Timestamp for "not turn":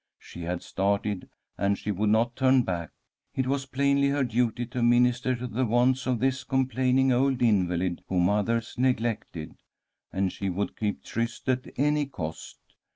2.09-2.63